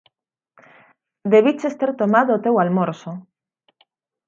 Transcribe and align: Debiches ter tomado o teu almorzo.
Debiches 1.33 1.75
ter 1.79 1.91
tomado 2.01 2.31
o 2.33 2.41
teu 2.45 2.55
almorzo. 2.63 3.11